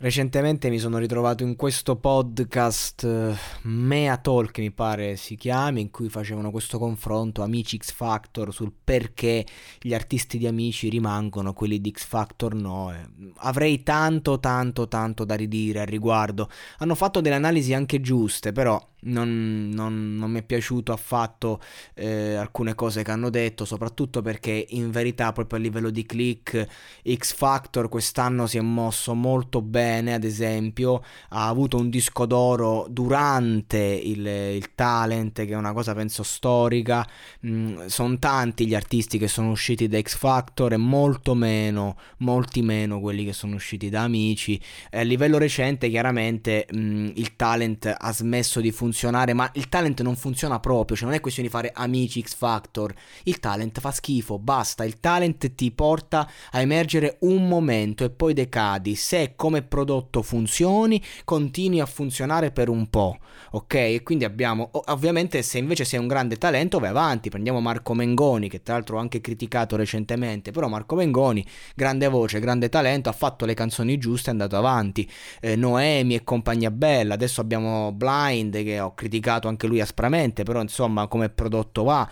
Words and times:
Recentemente 0.00 0.70
mi 0.70 0.78
sono 0.78 0.98
ritrovato 0.98 1.42
in 1.42 1.56
questo 1.56 1.96
podcast 1.96 3.02
uh, 3.02 3.68
Mea 3.68 4.16
Talk 4.18 4.56
mi 4.58 4.70
pare 4.70 5.16
si 5.16 5.34
chiami 5.34 5.80
in 5.80 5.90
cui 5.90 6.08
facevano 6.08 6.52
questo 6.52 6.78
confronto 6.78 7.42
Amici 7.42 7.78
X 7.78 7.90
Factor 7.90 8.54
sul 8.54 8.72
perché 8.84 9.44
gli 9.80 9.92
artisti 9.92 10.38
di 10.38 10.46
Amici 10.46 10.88
rimangono 10.88 11.52
quelli 11.52 11.80
di 11.80 11.90
X 11.90 12.04
Factor 12.04 12.54
no 12.54 12.92
eh, 12.92 13.08
avrei 13.38 13.82
tanto 13.82 14.38
tanto 14.38 14.86
tanto 14.86 15.24
da 15.24 15.34
ridire 15.34 15.80
al 15.80 15.88
riguardo. 15.88 16.48
Hanno 16.78 16.94
fatto 16.94 17.20
delle 17.20 17.34
analisi 17.34 17.74
anche 17.74 18.00
giuste 18.00 18.52
però 18.52 18.80
non, 19.00 19.70
non, 19.72 20.16
non, 20.16 20.30
mi 20.30 20.40
è 20.40 20.42
piaciuto 20.42 20.92
affatto 20.92 21.60
eh, 21.94 22.34
alcune 22.34 22.74
cose 22.74 23.02
che 23.02 23.10
hanno 23.10 23.30
detto, 23.30 23.64
soprattutto 23.64 24.22
perché 24.22 24.66
in 24.70 24.90
verità 24.90 25.32
proprio 25.32 25.58
a 25.58 25.62
livello 25.62 25.90
di 25.90 26.04
click 26.04 26.66
X 27.14 27.34
Factor 27.34 27.88
quest'anno 27.88 28.46
si 28.46 28.58
è 28.58 28.60
mosso 28.60 29.14
molto 29.14 29.62
bene, 29.62 30.14
ad 30.14 30.24
esempio 30.24 31.02
ha 31.30 31.46
avuto 31.46 31.76
un 31.76 31.90
disco 31.90 32.26
d'oro 32.26 32.86
durante 32.88 33.78
il, 33.78 34.26
il 34.26 34.74
talent, 34.74 35.44
che 35.44 35.52
è 35.52 35.56
una 35.56 35.72
cosa 35.72 35.94
penso 35.94 36.22
storica, 36.22 37.06
mm, 37.46 37.86
sono 37.86 38.18
tanti 38.18 38.66
gli 38.66 38.74
artisti 38.74 39.18
che 39.18 39.28
sono 39.28 39.50
usciti 39.50 39.86
da 39.86 40.00
X 40.00 40.16
Factor 40.16 40.72
e 40.72 40.76
molto 40.76 41.34
meno, 41.34 41.96
molti 42.18 42.62
meno 42.62 43.00
quelli 43.00 43.24
che 43.24 43.32
sono 43.32 43.54
usciti 43.54 43.88
da 43.88 44.02
Amici. 44.02 44.60
E 44.90 44.98
a 44.98 45.02
livello 45.02 45.38
recente 45.38 45.88
chiaramente 45.88 46.66
mm, 46.74 47.10
il 47.14 47.36
talent 47.36 47.94
ha 47.96 48.12
smesso 48.12 48.60
di 48.60 48.70
funzionare 48.70 48.86
funzionare, 48.88 49.34
ma 49.34 49.50
il 49.54 49.68
talent 49.68 50.00
non 50.00 50.16
funziona 50.16 50.60
proprio, 50.60 50.96
cioè 50.96 51.06
non 51.06 51.16
è 51.16 51.20
questione 51.20 51.48
di 51.48 51.54
fare 51.54 51.70
amici 51.74 52.22
X 52.22 52.34
Factor, 52.34 52.92
il 53.24 53.38
talent 53.38 53.80
fa 53.80 53.90
schifo, 53.90 54.38
basta, 54.38 54.84
il 54.84 54.98
talent 54.98 55.54
ti 55.54 55.70
porta 55.70 56.28
a 56.52 56.60
emergere 56.60 57.18
un 57.20 57.46
momento 57.46 58.04
e 58.04 58.10
poi 58.10 58.32
decadi, 58.32 58.94
se 58.94 59.34
come 59.36 59.62
prodotto 59.62 60.22
funzioni, 60.22 61.02
continui 61.24 61.80
a 61.80 61.86
funzionare 61.86 62.50
per 62.50 62.70
un 62.70 62.88
po', 62.88 63.18
ok? 63.50 63.74
E 63.74 64.00
quindi 64.02 64.24
abbiamo, 64.24 64.70
ovviamente 64.86 65.42
se 65.42 65.58
invece 65.58 65.84
sei 65.84 66.00
un 66.00 66.06
grande 66.06 66.36
talento 66.36 66.78
vai 66.78 66.88
avanti, 66.88 67.28
prendiamo 67.28 67.60
Marco 67.60 67.92
Mengoni, 67.92 68.48
che 68.48 68.62
tra 68.62 68.74
l'altro 68.74 68.96
ho 68.96 69.00
anche 69.00 69.20
criticato 69.20 69.76
recentemente, 69.76 70.50
però 70.50 70.68
Marco 70.68 70.94
Mengoni, 70.94 71.44
grande 71.74 72.08
voce, 72.08 72.40
grande 72.40 72.70
talento, 72.70 73.10
ha 73.10 73.12
fatto 73.12 73.44
le 73.44 73.54
canzoni 73.54 73.98
giuste, 73.98 74.30
è 74.30 74.32
andato 74.32 74.56
avanti, 74.56 75.08
eh, 75.40 75.56
Noemi 75.56 76.14
e 76.14 76.24
compagnia 76.24 76.70
bella, 76.70 77.14
adesso 77.14 77.42
abbiamo 77.42 77.92
Blind 77.92 78.62
che 78.62 78.77
ho 78.80 78.94
criticato 78.94 79.48
anche 79.48 79.66
lui 79.66 79.80
aspramente, 79.80 80.42
però 80.42 80.60
insomma 80.60 81.06
come 81.06 81.28
prodotto 81.28 81.84
va. 81.84 82.08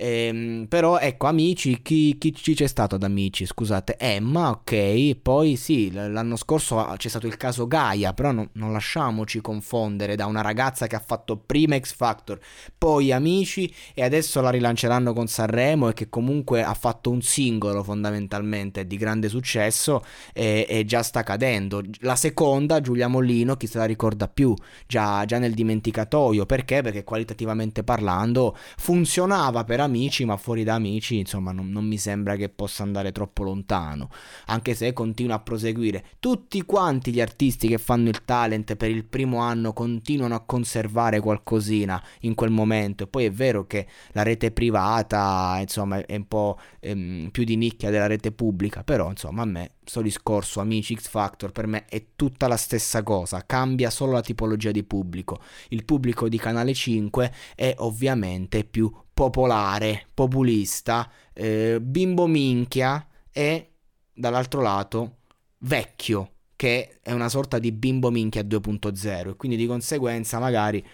Ehm, 0.00 0.66
però 0.68 0.98
ecco, 0.98 1.26
amici, 1.26 1.82
chi, 1.82 2.16
chi, 2.18 2.32
ci 2.32 2.54
c'è 2.54 2.68
stato 2.68 2.94
ad 2.94 3.02
amici? 3.02 3.44
Scusate, 3.44 3.96
Emma, 3.98 4.50
ok. 4.50 5.16
Poi 5.20 5.56
sì, 5.56 5.90
l'anno 5.90 6.36
scorso 6.36 6.94
c'è 6.96 7.08
stato 7.08 7.26
il 7.26 7.36
caso 7.36 7.66
Gaia, 7.66 8.12
però 8.14 8.30
no, 8.30 8.48
non 8.52 8.72
lasciamoci 8.72 9.40
confondere 9.40 10.14
da 10.14 10.26
una 10.26 10.40
ragazza 10.40 10.86
che 10.86 10.94
ha 10.94 11.02
fatto 11.04 11.36
prima 11.36 11.76
X 11.78 11.94
Factor, 11.94 12.38
poi 12.76 13.10
amici 13.10 13.72
e 13.92 14.04
adesso 14.04 14.40
la 14.40 14.50
rilanceranno 14.50 15.12
con 15.12 15.26
Sanremo 15.26 15.88
e 15.88 15.94
che 15.94 16.08
comunque 16.08 16.62
ha 16.62 16.74
fatto 16.74 17.10
un 17.10 17.20
singolo 17.20 17.82
fondamentalmente 17.82 18.86
di 18.86 18.96
grande 18.96 19.28
successo 19.28 20.04
e, 20.32 20.64
e 20.68 20.84
già 20.84 21.02
sta 21.02 21.24
cadendo. 21.24 21.82
La 22.00 22.14
seconda, 22.14 22.80
Giulia 22.80 23.08
Mollino, 23.08 23.56
chi 23.56 23.66
se 23.66 23.78
la 23.78 23.84
ricorda 23.84 24.28
più? 24.28 24.54
Già, 24.86 25.24
già 25.24 25.38
nel 25.38 25.54
dimenticatoio. 25.54 26.46
Perché? 26.46 26.82
Perché 26.82 27.02
qualitativamente 27.02 27.82
parlando 27.82 28.56
funzionava 28.76 29.64
per 29.64 29.80
amici, 29.88 30.24
ma 30.24 30.36
fuori 30.36 30.62
da 30.64 30.74
amici, 30.74 31.18
insomma, 31.18 31.52
non, 31.52 31.70
non, 31.70 31.84
mi 31.84 31.98
sembra 31.98 32.36
che 32.36 32.48
possa 32.48 32.82
andare 32.82 33.12
troppo 33.12 33.42
lontano. 33.42 34.10
Anche 34.46 34.74
se 34.74 34.92
continua 34.92 35.36
a 35.36 35.40
proseguire. 35.40 36.04
Tutti 36.20 36.62
quanti 36.62 37.12
gli 37.12 37.20
artisti 37.20 37.68
che 37.68 37.78
fanno 37.78 38.08
il 38.08 38.24
talent 38.24 38.76
per 38.76 38.90
il 38.90 39.04
primo 39.04 39.38
anno 39.38 39.72
continuano 39.72 40.34
a 40.34 40.40
conservare 40.40 41.20
qualcosina 41.20 42.02
in 42.20 42.34
quel 42.34 42.50
momento. 42.50 43.04
E 43.04 43.06
poi 43.06 43.24
è 43.24 43.30
vero 43.30 43.66
che 43.66 43.86
la 44.12 44.22
rete 44.22 44.50
privata, 44.52 45.58
insomma, 45.60 46.04
è 46.04 46.14
un 46.14 46.28
po' 46.28 46.58
ehm, 46.80 47.30
più 47.30 47.44
di 47.44 47.56
nicchia 47.56 47.90
della 47.90 48.06
rete 48.06 48.32
pubblica, 48.32 48.84
però, 48.84 49.10
insomma, 49.10 49.42
a 49.42 49.46
me 49.46 49.70
sto 49.88 50.02
discorso 50.02 50.60
amici 50.60 50.94
X 50.94 51.08
Factor 51.08 51.50
per 51.50 51.66
me 51.66 51.86
è 51.86 52.08
tutta 52.14 52.46
la 52.46 52.56
stessa 52.56 53.02
cosa, 53.02 53.44
cambia 53.46 53.90
solo 53.90 54.12
la 54.12 54.20
tipologia 54.20 54.70
di 54.70 54.84
pubblico. 54.84 55.40
Il 55.68 55.84
pubblico 55.84 56.28
di 56.28 56.38
Canale 56.38 56.74
5 56.74 57.32
è 57.54 57.74
ovviamente 57.78 58.64
più 58.64 58.92
popolare, 59.18 60.06
populista, 60.14 61.10
eh, 61.32 61.80
bimbo 61.82 62.28
minchia 62.28 63.04
e 63.32 63.72
dall'altro 64.14 64.60
lato 64.60 65.16
vecchio, 65.58 66.34
che 66.54 67.00
è 67.02 67.10
una 67.10 67.28
sorta 67.28 67.58
di 67.58 67.72
bimbo 67.72 68.12
minchia 68.12 68.42
2.0 68.42 69.30
e 69.30 69.34
quindi 69.34 69.56
di 69.56 69.66
conseguenza 69.66 70.38
magari 70.38 70.86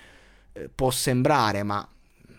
eh, 0.54 0.70
può 0.74 0.90
sembrare, 0.90 1.64
ma 1.64 1.86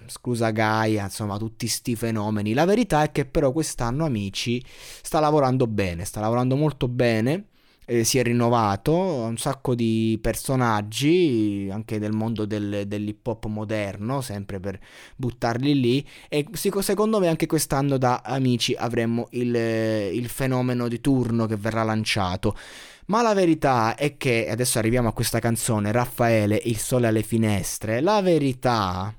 scusa 0.07 0.49
Gaia, 0.49 1.03
insomma, 1.03 1.37
tutti 1.37 1.67
sti 1.67 1.95
fenomeni. 1.95 2.53
La 2.53 2.65
verità 2.65 3.03
è 3.03 3.11
che 3.11 3.25
però 3.25 3.51
quest'anno 3.51 4.05
Amici 4.05 4.65
sta 4.65 5.19
lavorando 5.19 5.67
bene, 5.67 6.03
sta 6.03 6.19
lavorando 6.19 6.55
molto 6.55 6.87
bene 6.87 7.49
eh, 7.85 8.03
si 8.03 8.17
è 8.17 8.23
rinnovato, 8.23 8.93
un 8.93 9.37
sacco 9.37 9.75
di 9.75 10.17
personaggi 10.21 11.69
anche 11.71 11.99
del 11.99 12.11
mondo 12.11 12.45
del, 12.45 12.83
dell'hip 12.87 13.25
hop 13.25 13.45
moderno, 13.45 14.21
sempre 14.21 14.59
per 14.59 14.79
buttarli 15.15 15.79
lì 15.79 16.07
e 16.27 16.45
secondo 16.53 17.19
me 17.19 17.27
anche 17.27 17.45
quest'anno 17.45 17.97
da 17.97 18.21
amici 18.23 18.73
avremo 18.73 19.27
il, 19.31 19.55
il 19.55 20.27
fenomeno 20.27 20.87
di 20.87 20.99
turno 20.99 21.45
che 21.45 21.55
verrà 21.55 21.83
lanciato. 21.83 22.55
Ma 23.07 23.21
la 23.21 23.35
verità 23.35 23.95
è 23.95 24.17
che, 24.17 24.49
adesso 24.49 24.79
arriviamo 24.79 25.09
a 25.09 25.13
questa 25.13 25.37
canzone, 25.37 25.91
Raffaele, 25.91 26.59
Il 26.65 26.77
sole 26.77 27.05
alle 27.07 27.21
finestre, 27.21 28.01
la 28.01 28.19
verità 28.21 29.13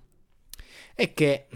è 0.93 1.15
che 1.15 1.47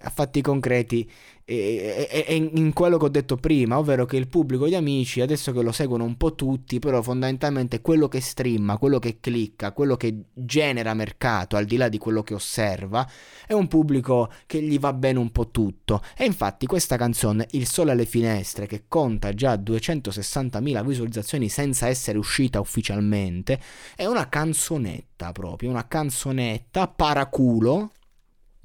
a 0.00 0.10
fatti 0.10 0.42
concreti 0.42 1.10
è, 1.48 2.32
in 2.32 2.72
quello 2.72 2.98
che 2.98 3.04
ho 3.04 3.08
detto 3.08 3.36
prima, 3.36 3.78
ovvero 3.78 4.04
che 4.04 4.16
il 4.16 4.26
pubblico 4.26 4.66
di 4.66 4.74
amici, 4.74 5.20
adesso 5.20 5.52
che 5.52 5.62
lo 5.62 5.70
seguono 5.70 6.02
un 6.02 6.16
po' 6.16 6.34
tutti, 6.34 6.80
però 6.80 7.00
fondamentalmente 7.02 7.80
quello 7.80 8.08
che 8.08 8.20
streama, 8.20 8.78
quello 8.78 8.98
che 8.98 9.20
clicca, 9.20 9.70
quello 9.70 9.96
che 9.96 10.24
genera 10.32 10.92
mercato, 10.92 11.56
al 11.56 11.64
di 11.64 11.76
là 11.76 11.88
di 11.88 11.98
quello 11.98 12.24
che 12.24 12.34
osserva, 12.34 13.08
è 13.46 13.52
un 13.52 13.68
pubblico 13.68 14.28
che 14.46 14.60
gli 14.60 14.78
va 14.80 14.92
bene 14.92 15.20
un 15.20 15.30
po' 15.30 15.50
tutto. 15.50 16.02
E 16.16 16.24
infatti 16.24 16.66
questa 16.66 16.96
canzone, 16.96 17.46
Il 17.52 17.68
sole 17.68 17.92
alle 17.92 18.06
finestre, 18.06 18.66
che 18.66 18.84
conta 18.88 19.32
già 19.32 19.54
260.000 19.54 20.84
visualizzazioni 20.84 21.48
senza 21.48 21.86
essere 21.86 22.18
uscita 22.18 22.58
ufficialmente, 22.58 23.60
è 23.94 24.06
una 24.06 24.28
canzonetta 24.28 25.30
proprio, 25.30 25.70
una 25.70 25.86
canzonetta 25.86 26.88
paraculo 26.88 27.92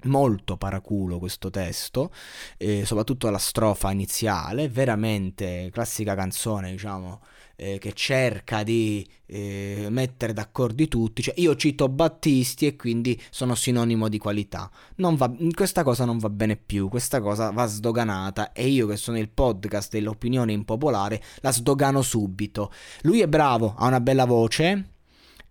molto 0.03 0.57
paraculo 0.57 1.19
questo 1.19 1.49
testo, 1.49 2.11
eh, 2.57 2.85
soprattutto 2.85 3.29
la 3.29 3.37
strofa 3.37 3.91
iniziale, 3.91 4.69
veramente 4.69 5.69
classica 5.71 6.15
canzone, 6.15 6.71
diciamo, 6.71 7.21
eh, 7.55 7.77
che 7.77 7.93
cerca 7.93 8.63
di 8.63 9.07
eh, 9.27 9.87
mettere 9.89 10.33
d'accordo 10.33 10.87
tutti. 10.87 11.21
Cioè, 11.21 11.35
io 11.37 11.55
cito 11.55 11.87
Battisti 11.89 12.65
e 12.65 12.75
quindi 12.75 13.21
sono 13.29 13.53
sinonimo 13.53 14.09
di 14.09 14.17
qualità. 14.17 14.69
Va, 14.95 15.31
questa 15.53 15.83
cosa 15.83 16.05
non 16.05 16.17
va 16.17 16.29
bene 16.29 16.55
più, 16.55 16.89
questa 16.89 17.21
cosa 17.21 17.51
va 17.51 17.65
sdoganata 17.65 18.51
e 18.51 18.67
io 18.67 18.87
che 18.87 18.97
sono 18.97 19.19
il 19.19 19.29
podcast 19.29 19.91
dell'opinione 19.91 20.51
impopolare 20.51 21.21
la 21.41 21.51
sdogano 21.51 22.01
subito. 22.01 22.71
Lui 23.03 23.21
è 23.21 23.27
bravo, 23.27 23.75
ha 23.77 23.85
una 23.85 24.01
bella 24.01 24.25
voce, 24.25 24.85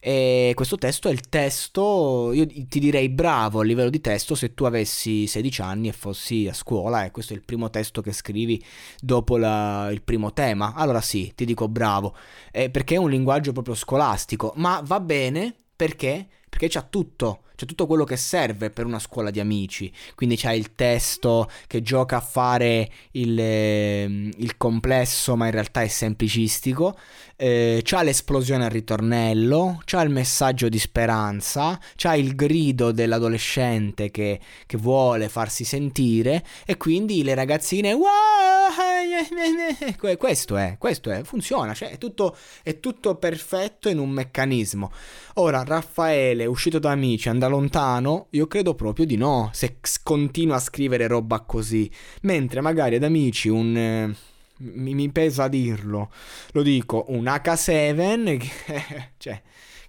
e 0.02 0.52
questo 0.56 0.76
testo 0.76 1.08
è 1.08 1.12
il 1.12 1.29
testo, 1.29 2.32
io 2.32 2.47
ti 2.47 2.81
direi 2.81 3.11
bravo 3.11 3.61
a 3.61 3.64
livello 3.64 3.91
di 3.91 4.00
testo 4.00 4.35
se 4.35 4.55
tu 4.55 4.64
avessi 4.64 5.26
16 5.26 5.61
anni 5.61 5.88
e 5.88 5.93
fossi 5.93 6.49
a 6.49 6.55
scuola 6.55 7.05
e 7.05 7.11
questo 7.11 7.35
è 7.35 7.37
il 7.37 7.44
primo 7.44 7.69
testo 7.69 8.00
che 8.00 8.12
scrivi 8.12 8.64
dopo 8.99 9.37
la, 9.37 9.91
il 9.91 10.00
primo 10.00 10.32
tema. 10.32 10.73
Allora 10.75 11.02
sì, 11.02 11.32
ti 11.35 11.44
dico 11.44 11.69
bravo, 11.69 12.17
eh, 12.50 12.70
perché 12.70 12.94
è 12.94 12.99
un 12.99 13.11
linguaggio 13.11 13.52
proprio 13.52 13.75
scolastico, 13.75 14.55
ma 14.56 14.82
va 14.82 15.00
bene 15.00 15.55
perché 15.76 16.29
perché 16.50 16.69
c'ha 16.69 16.82
tutto, 16.82 17.44
c'è 17.55 17.64
tutto 17.64 17.87
quello 17.87 18.05
che 18.05 18.17
serve 18.17 18.70
per 18.70 18.87
una 18.87 18.99
scuola 18.99 19.31
di 19.31 19.38
amici. 19.38 19.93
Quindi 20.14 20.37
c'è 20.37 20.52
il 20.52 20.75
testo 20.75 21.49
che 21.67 21.81
gioca 21.81 22.17
a 22.17 22.20
fare 22.20 22.91
il, 23.12 23.38
ehm, 23.38 24.31
il 24.38 24.56
complesso, 24.56 25.37
ma 25.37 25.44
in 25.44 25.52
realtà 25.52 25.82
è 25.82 25.88
semplicistico. 25.88 26.99
Eh, 27.37 27.82
c'ha 27.85 28.02
l'esplosione 28.02 28.64
al 28.64 28.70
ritornello, 28.70 29.81
c'ha 29.85 30.02
il 30.02 30.11
messaggio 30.11 30.69
di 30.69 30.79
speranza, 30.79 31.79
c'ha 31.97 32.14
il 32.14 32.35
grido 32.35 32.93
dell'adolescente 32.93 34.11
che, 34.11 34.41
che 34.67 34.76
vuole 34.76 35.29
farsi 35.29 35.64
sentire 35.64 36.44
e 36.67 36.76
quindi 36.76 37.23
le 37.23 37.35
ragazzine 37.35 37.93
questo 40.17 40.56
è, 40.56 40.76
questo 40.78 41.11
è, 41.11 41.22
funziona, 41.22 41.75
cioè 41.75 41.90
è 41.90 41.99
tutto, 41.99 42.37
è 42.62 42.81
tutto 42.81 43.14
perfetto 43.17 43.88
in 43.88 43.99
un 43.99 44.11
meccanismo. 44.11 44.90
Ora, 45.34 45.62
Raffaele, 45.64 46.46
uscito 46.46 46.78
da 46.78 46.90
amici, 46.90 47.28
anda 47.28 47.49
lontano? 47.49 48.26
Io 48.31 48.46
credo 48.46 48.75
proprio 48.75 49.06
di 49.06 49.17
no, 49.17 49.50
se 49.52 49.78
continua 50.02 50.56
a 50.56 50.61
scrivere 50.61 51.06
roba 51.06 51.40
così. 51.40 51.90
Mentre 52.22 52.61
magari 52.61 52.96
ad 52.96 53.05
amici 53.05 53.49
un... 53.49 53.76
Eh, 53.76 54.14
mi, 54.62 54.93
mi, 54.93 55.11
pesa 55.11 55.49
dirlo, 55.49 56.11
lo 56.52 56.62
dico, 56.62 57.06
un 57.08 57.25
H7 57.25 58.37
che, 58.37 58.50
cioè, 59.16 59.40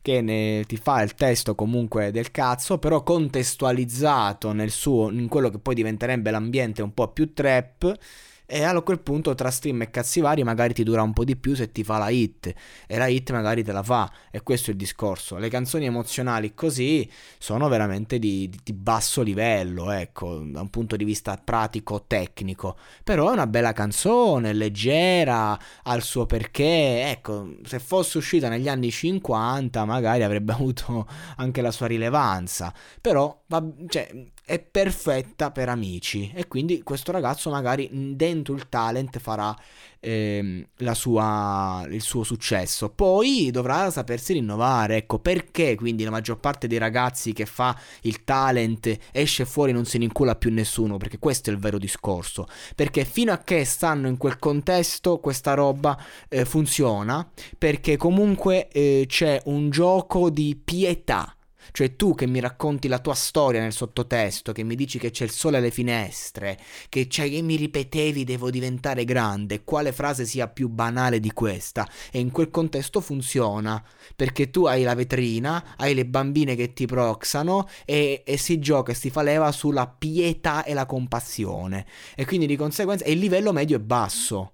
che 0.01 0.21
ne, 0.21 0.63
ti 0.65 0.77
fa 0.77 1.01
il 1.01 1.13
testo 1.13 1.55
comunque 1.55 2.11
del 2.11 2.31
cazzo, 2.31 2.77
però 2.77 3.03
contestualizzato 3.03 4.51
nel 4.53 4.71
suo, 4.71 5.09
in 5.09 5.27
quello 5.27 5.49
che 5.49 5.59
poi 5.59 5.75
diventerebbe 5.75 6.31
l'ambiente 6.31 6.81
un 6.81 6.93
po' 6.93 7.09
più 7.09 7.33
trap 7.33 7.97
e 8.53 8.63
a 8.63 8.81
quel 8.81 8.99
punto 8.99 9.33
tra 9.33 9.49
stream 9.49 9.83
e 9.83 9.89
cazzi 9.89 10.19
vari 10.19 10.43
magari 10.43 10.73
ti 10.73 10.83
dura 10.83 11.01
un 11.01 11.13
po' 11.13 11.23
di 11.23 11.37
più 11.37 11.55
se 11.55 11.71
ti 11.71 11.85
fa 11.85 11.97
la 11.97 12.09
hit. 12.09 12.53
E 12.85 12.97
la 12.97 13.07
hit 13.07 13.31
magari 13.31 13.63
te 13.63 13.71
la 13.71 13.81
fa. 13.81 14.11
E 14.29 14.43
questo 14.43 14.71
è 14.71 14.73
il 14.73 14.79
discorso. 14.79 15.37
Le 15.37 15.47
canzoni 15.47 15.85
emozionali 15.85 16.53
così 16.53 17.09
sono 17.37 17.69
veramente 17.69 18.19
di, 18.19 18.51
di 18.61 18.73
basso 18.73 19.21
livello, 19.21 19.89
ecco, 19.91 20.39
da 20.39 20.59
un 20.59 20.69
punto 20.69 20.97
di 20.97 21.05
vista 21.05 21.37
pratico 21.37 22.03
tecnico, 22.05 22.75
però 23.05 23.29
è 23.29 23.31
una 23.31 23.47
bella 23.47 23.71
canzone, 23.71 24.51
leggera, 24.51 25.57
ha 25.83 25.95
il 25.95 26.03
suo 26.03 26.25
perché, 26.25 27.09
ecco, 27.09 27.55
se 27.63 27.79
fosse 27.79 28.17
uscita 28.17 28.49
negli 28.49 28.67
anni 28.67 28.91
50 28.91 29.85
magari 29.85 30.23
avrebbe 30.23 30.51
avuto 30.53 31.07
anche 31.37 31.61
la 31.61 31.71
sua 31.71 31.87
rilevanza, 31.87 32.73
però 32.99 33.43
va, 33.47 33.63
cioè, 33.87 34.09
è 34.43 34.59
perfetta 34.59 35.51
per 35.51 35.69
amici. 35.69 36.31
E 36.35 36.47
quindi 36.47 36.83
questo 36.83 37.11
ragazzo 37.11 37.49
magari 37.49 37.89
dentro 38.15 38.53
il 38.53 38.67
talent 38.69 39.19
farà 39.19 39.55
ehm, 39.99 40.65
sua, 40.91 41.85
il 41.89 42.01
suo 42.01 42.23
successo. 42.23 42.89
Poi 42.89 43.49
dovrà 43.51 43.89
sapersi 43.91 44.33
rinnovare, 44.33 44.97
ecco 44.97 45.19
perché 45.19 45.75
quindi 45.75 46.03
la 46.03 46.09
maggior 46.09 46.39
parte 46.39 46.67
dei 46.67 46.79
ragazzi 46.79 47.33
che 47.33 47.45
fa 47.45 47.77
il 48.01 48.23
talent 48.23 48.97
esce 49.11 49.45
fuori 49.45 49.71
e 49.71 49.73
non 49.73 49.85
se 49.85 49.97
ne 49.97 50.05
incula 50.05 50.35
più 50.35 50.51
nessuno, 50.51 50.97
perché 50.97 51.19
questo 51.19 51.49
è 51.49 51.53
il 51.53 51.59
vero 51.59 51.77
discorso, 51.77 52.47
perché 52.75 53.05
fino 53.05 53.31
a 53.31 53.37
che 53.37 53.63
stanno 53.63 54.07
in 54.07 54.17
quel 54.17 54.39
contesto 54.39 55.19
questa 55.19 55.53
roba 55.53 55.97
eh, 56.27 56.45
funziona, 56.45 57.29
perché 57.57 57.95
comunque 57.95 58.67
eh, 58.69 59.05
c'è 59.07 59.41
un 59.45 59.69
gioco 59.69 60.29
di 60.29 60.59
pietà 60.61 61.35
cioè 61.71 61.95
tu 61.95 62.15
che 62.15 62.25
mi 62.25 62.39
racconti 62.39 62.87
la 62.87 62.99
tua 62.99 63.13
storia 63.13 63.61
nel 63.61 63.73
sottotesto, 63.73 64.51
che 64.51 64.63
mi 64.63 64.75
dici 64.75 64.99
che 64.99 65.11
c'è 65.11 65.23
il 65.23 65.31
sole 65.31 65.57
alle 65.57 65.71
finestre, 65.71 66.57
che, 66.89 67.07
che 67.07 67.41
mi 67.41 67.55
ripetevi 67.55 68.23
devo 68.23 68.49
diventare 68.49 69.05
grande, 69.05 69.63
quale 69.63 69.91
frase 69.91 70.25
sia 70.25 70.47
più 70.47 70.67
banale 70.69 71.19
di 71.19 71.31
questa? 71.31 71.87
E 72.11 72.19
in 72.19 72.31
quel 72.31 72.49
contesto 72.49 73.01
funziona, 73.01 73.83
perché 74.15 74.49
tu 74.49 74.65
hai 74.65 74.83
la 74.83 74.95
vetrina, 74.95 75.75
hai 75.77 75.93
le 75.93 76.05
bambine 76.05 76.55
che 76.55 76.73
ti 76.73 76.85
proxano 76.85 77.67
e, 77.85 78.23
e 78.25 78.37
si 78.37 78.59
gioca 78.59 78.91
e 78.91 78.95
si 78.95 79.09
fa 79.09 79.21
leva 79.21 79.51
sulla 79.51 79.87
pietà 79.87 80.63
e 80.63 80.73
la 80.73 80.85
compassione. 80.85 81.85
E 82.15 82.25
quindi 82.25 82.47
di 82.47 82.55
conseguenza 82.55 83.05
il 83.05 83.19
livello 83.19 83.51
medio 83.51 83.77
è 83.77 83.79
basso 83.79 84.53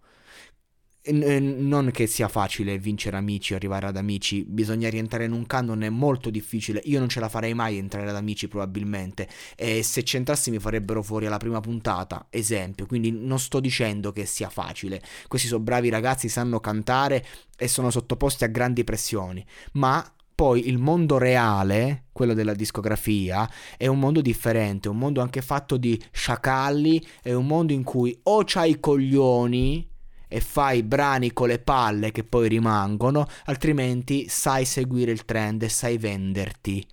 non 1.11 1.89
che 1.91 2.07
sia 2.07 2.27
facile 2.27 2.77
vincere 2.77 3.17
amici 3.17 3.53
o 3.53 3.55
arrivare 3.55 3.87
ad 3.87 3.97
amici, 3.97 4.43
bisogna 4.45 4.89
rientrare 4.89 5.25
in 5.25 5.31
un 5.31 5.45
canon, 5.45 5.83
è 5.83 5.89
molto 5.89 6.29
difficile. 6.29 6.81
Io 6.85 6.99
non 6.99 7.09
ce 7.09 7.19
la 7.19 7.29
farei 7.29 7.53
mai 7.53 7.77
entrare 7.77 8.09
ad 8.09 8.15
amici, 8.15 8.47
probabilmente. 8.47 9.27
E 9.55 9.83
se 9.83 10.03
c'entrassi 10.03 10.51
mi 10.51 10.59
farebbero 10.59 11.01
fuori 11.03 11.25
alla 11.25 11.37
prima 11.37 11.59
puntata, 11.59 12.27
esempio. 12.29 12.85
Quindi 12.85 13.11
non 13.11 13.39
sto 13.39 13.59
dicendo 13.59 14.11
che 14.11 14.25
sia 14.25 14.49
facile. 14.49 15.01
Questi 15.27 15.47
sono 15.47 15.63
bravi 15.63 15.89
ragazzi, 15.89 16.29
sanno 16.29 16.59
cantare 16.59 17.25
e 17.57 17.67
sono 17.67 17.89
sottoposti 17.89 18.43
a 18.43 18.47
grandi 18.47 18.83
pressioni. 18.83 19.45
Ma 19.73 20.05
poi 20.37 20.67
il 20.67 20.77
mondo 20.77 21.17
reale, 21.17 22.05
quello 22.11 22.35
della 22.35 22.53
discografia, 22.53 23.49
è 23.75 23.87
un 23.87 23.97
mondo 23.97 24.21
differente, 24.21 24.87
un 24.87 24.97
mondo 24.97 25.19
anche 25.19 25.41
fatto 25.41 25.77
di 25.77 25.99
sciacalli, 26.11 27.03
è 27.23 27.33
un 27.33 27.47
mondo 27.47 27.73
in 27.73 27.83
cui 27.83 28.15
o 28.23 28.43
c'hai 28.45 28.69
i 28.69 28.79
coglioni 28.79 29.95
e 30.27 30.41
fai 30.41 30.83
brani 30.83 31.33
con 31.33 31.47
le 31.47 31.59
palle 31.59 32.11
che 32.11 32.23
poi 32.23 32.47
rimangono, 32.47 33.27
altrimenti 33.45 34.27
sai 34.27 34.65
seguire 34.65 35.11
il 35.11 35.25
trend 35.25 35.63
e 35.63 35.69
sai 35.69 35.97
venderti. 35.97 36.85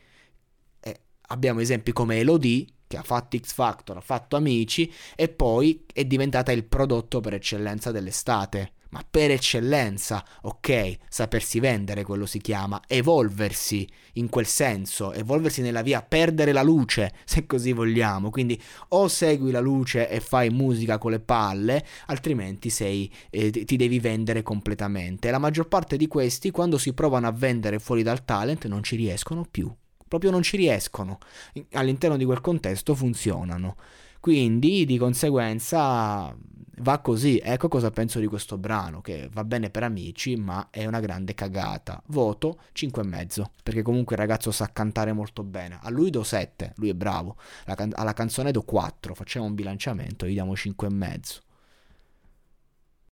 E 0.80 1.00
abbiamo 1.28 1.60
esempi 1.60 1.92
come 1.92 2.18
Elodie 2.18 2.66
che 2.86 2.96
ha 2.96 3.02
fatto 3.02 3.36
X 3.38 3.52
Factor, 3.52 3.96
ha 3.96 4.00
fatto 4.00 4.36
Amici 4.36 4.92
e 5.16 5.28
poi 5.28 5.84
è 5.92 6.04
diventata 6.04 6.52
il 6.52 6.64
prodotto 6.64 7.20
per 7.20 7.34
eccellenza 7.34 7.90
dell'estate 7.90 8.73
ma 8.94 9.04
per 9.10 9.32
eccellenza, 9.32 10.24
ok, 10.42 10.98
sapersi 11.08 11.58
vendere 11.58 12.04
quello 12.04 12.26
si 12.26 12.38
chiama, 12.38 12.80
evolversi 12.86 13.88
in 14.14 14.28
quel 14.28 14.46
senso, 14.46 15.12
evolversi 15.12 15.62
nella 15.62 15.82
via, 15.82 16.00
perdere 16.00 16.52
la 16.52 16.62
luce, 16.62 17.12
se 17.26 17.44
così 17.44 17.72
vogliamo, 17.72 18.30
quindi 18.30 18.60
o 18.90 19.08
segui 19.08 19.50
la 19.50 19.58
luce 19.58 20.08
e 20.08 20.20
fai 20.20 20.50
musica 20.50 20.98
con 20.98 21.10
le 21.10 21.18
palle, 21.18 21.84
altrimenti 22.06 22.70
sei, 22.70 23.12
eh, 23.30 23.50
ti 23.50 23.76
devi 23.76 23.98
vendere 23.98 24.44
completamente. 24.44 25.28
La 25.32 25.38
maggior 25.38 25.66
parte 25.66 25.96
di 25.96 26.06
questi, 26.06 26.52
quando 26.52 26.78
si 26.78 26.92
provano 26.92 27.26
a 27.26 27.32
vendere 27.32 27.80
fuori 27.80 28.04
dal 28.04 28.24
talent, 28.24 28.66
non 28.66 28.84
ci 28.84 28.94
riescono 28.94 29.44
più, 29.50 29.74
proprio 30.06 30.30
non 30.30 30.42
ci 30.42 30.56
riescono, 30.56 31.18
all'interno 31.72 32.16
di 32.16 32.24
quel 32.24 32.40
contesto 32.40 32.94
funzionano. 32.94 33.74
Quindi 34.24 34.86
di 34.86 34.96
conseguenza 34.96 36.34
va 36.78 36.98
così. 37.00 37.38
Ecco 37.44 37.68
cosa 37.68 37.90
penso 37.90 38.20
di 38.20 38.26
questo 38.26 38.56
brano, 38.56 39.02
che 39.02 39.28
va 39.30 39.44
bene 39.44 39.68
per 39.68 39.82
amici, 39.82 40.34
ma 40.36 40.68
è 40.70 40.86
una 40.86 41.00
grande 41.00 41.34
cagata. 41.34 42.02
Voto 42.06 42.58
5,5, 42.74 43.44
perché 43.62 43.82
comunque 43.82 44.14
il 44.14 44.22
ragazzo 44.22 44.50
sa 44.50 44.70
cantare 44.72 45.12
molto 45.12 45.42
bene. 45.42 45.78
A 45.82 45.90
lui 45.90 46.08
do 46.08 46.22
7, 46.22 46.72
lui 46.76 46.88
è 46.88 46.94
bravo. 46.94 47.36
Alla 47.66 48.14
canzone 48.14 48.50
do 48.50 48.62
4, 48.62 49.14
facciamo 49.14 49.44
un 49.44 49.54
bilanciamento, 49.54 50.26
gli 50.26 50.32
diamo 50.32 50.54
5,5. 50.54 51.42